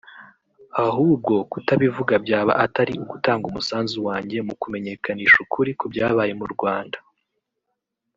ahubwo 0.85 1.33
kutabivuga 1.51 2.13
byaba 2.25 2.53
atari 2.65 2.93
ugutanga 3.03 3.43
umusanzu 3.47 3.97
wanjye 4.07 4.37
mu 4.47 4.53
kumenyekanisha 4.61 5.37
ukuri 5.45 5.71
ku 5.79 5.85
byabaye 5.93 6.33
mu 6.39 6.47
Rwanda 6.53 6.97